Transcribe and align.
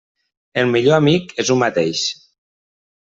El 0.61 0.71
millor 0.75 0.95
amic 0.97 1.35
és 1.45 1.53
u 1.57 1.59
mateix. 1.67 2.07